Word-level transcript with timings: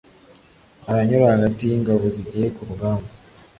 aranyura 0.89 1.31
hagati 1.33 1.61
y’ingabo 1.69 2.03
zigiye 2.15 2.47
ku 2.55 2.61
rugamba. 2.69 3.07